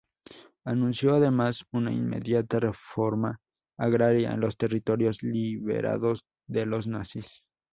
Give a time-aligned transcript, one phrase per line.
[0.65, 3.37] Anunció además una inmediata reforma
[3.77, 7.43] agraria en los territorios liberados de los nazis.